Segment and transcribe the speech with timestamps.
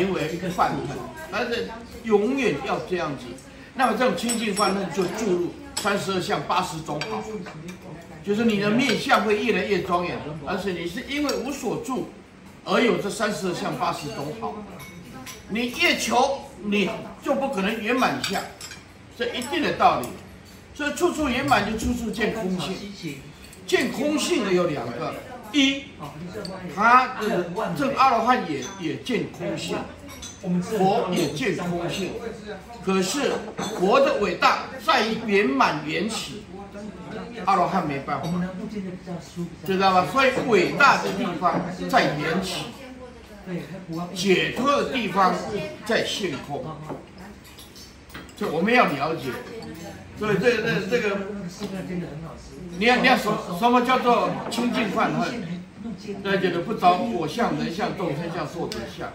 [0.00, 0.96] 名为一个犯恨，
[1.30, 1.68] 而是
[2.04, 3.24] 永远要这样子。
[3.74, 7.22] 那么这种清净犯恨就注入三十二相八十种好，
[8.24, 12.08] 就是你的面相会越来越庄严，而且你是因为无所住
[12.64, 14.54] 而有这三十二相八十种好。
[15.50, 16.88] 你越求，你
[17.22, 18.40] 就不可能圆满相，
[19.18, 20.06] 这一定的道理。
[20.74, 23.18] 所以处处圆满就处处见空性，
[23.66, 25.14] 见空性的有两个。
[25.52, 25.84] 一，
[26.74, 29.76] 他的证阿罗汉也也见空性，
[30.62, 32.12] 佛也见空性，
[32.84, 36.44] 可是佛的伟大在于圆满缘起，
[37.44, 38.28] 阿罗汉没办法，
[39.66, 40.06] 知道吧？
[40.12, 42.66] 所以伟大的地方在缘起，
[44.14, 45.34] 解脱的地方
[45.84, 46.64] 在现空，
[48.36, 49.30] 这我们要了解。
[50.20, 51.16] 所以这个这个、这个，
[52.78, 55.32] 你要你要什什么叫做清净犯恨？
[56.22, 59.10] 大家觉得不着我相、人相、众生相、寿者相，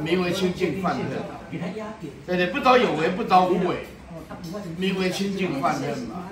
[0.00, 1.04] 名为清净犯恨。
[2.24, 3.86] 对对，不着有为，不着无为，
[4.76, 6.28] 名为清净犯恨嘛。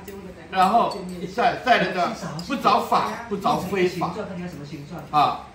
[0.56, 0.96] 然后
[1.34, 2.12] 在在那个
[2.46, 4.14] 不着法，不着非法，
[5.10, 5.48] 啊。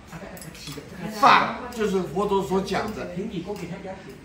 [1.19, 3.11] 法就是佛陀所讲的，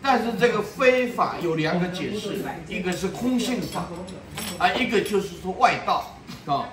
[0.02, 3.86] 但是这个非法有两个解释，一个是空性法，
[4.58, 6.68] 啊，一个就是说外道，啊，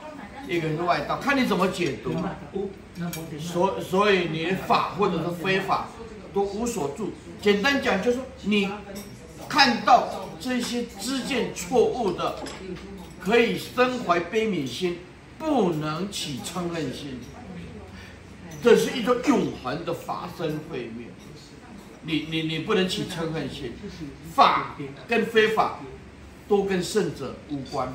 [0.47, 2.11] 一个是外道，看你怎么解读。
[3.39, 5.88] 所所以你法或者是非法
[6.33, 7.11] 都无所住。
[7.41, 8.69] 简单讲就是，你
[9.47, 10.07] 看到
[10.44, 12.36] 这些知见错误的，
[13.17, 15.00] 可以身怀悲悯心，
[15.39, 17.22] 不能起嗔恨心。
[18.61, 21.08] 这是一种永恒的法身慧命，
[22.02, 23.72] 你你你不能起嗔恨心，
[24.35, 24.75] 法
[25.08, 25.80] 跟非法
[26.50, 27.94] 都跟圣者无关。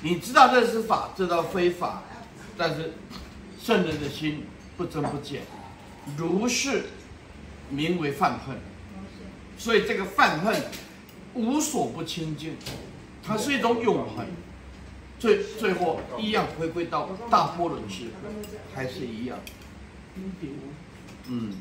[0.00, 2.02] 你知道这是法，知道非法，
[2.56, 2.94] 但是
[3.62, 4.46] 圣人的心
[4.78, 5.42] 不增不减，
[6.16, 6.84] 如是
[7.68, 8.56] 名为犯恨。
[9.58, 10.54] 所以这个犯恨
[11.34, 12.56] 无所不清净，
[13.22, 14.26] 它是一种永恒。
[15.18, 19.38] 最最后一样回归到大波轮智慧，还是一样。
[21.28, 21.52] 嗯。